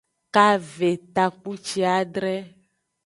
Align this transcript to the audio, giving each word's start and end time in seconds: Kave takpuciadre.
Kave 0.35 0.89
takpuciadre. 1.15 2.35